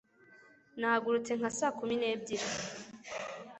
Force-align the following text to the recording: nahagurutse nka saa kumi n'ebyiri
nahagurutse 0.79 1.31
nka 1.39 1.49
saa 1.57 1.73
kumi 1.77 1.95
n'ebyiri 1.97 2.47